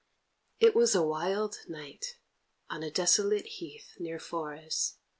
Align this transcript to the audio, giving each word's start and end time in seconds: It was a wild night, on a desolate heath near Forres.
It 0.59 0.73
was 0.75 0.95
a 0.95 1.03
wild 1.05 1.59
night, 1.67 2.17
on 2.71 2.81
a 2.81 2.89
desolate 2.89 3.45
heath 3.45 3.97
near 3.99 4.17
Forres. 4.17 4.95